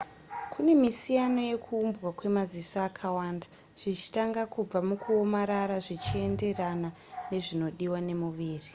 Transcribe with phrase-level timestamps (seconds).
[0.51, 3.45] kune misiyano yekuuumbwa kwemaziso akawanda
[3.79, 6.89] zvichitanga kubva mukuomarara zvichienderana
[7.31, 8.69] nezvinodiwa nemuviri